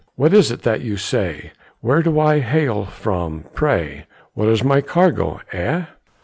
"What 0.15 0.33
is 0.33 0.49
it 0.49 0.63
that 0.63 0.81
you 0.81 0.97
say, 0.97 1.51
Where 1.81 2.01
do 2.01 2.19
I 2.19 2.39
hail 2.39 2.85
from 2.85 3.45
pray, 3.53 4.07
What 4.33 4.47
is 4.47 4.63
my 4.63 4.81
cargo, 4.81 5.41
eh? 5.51 5.83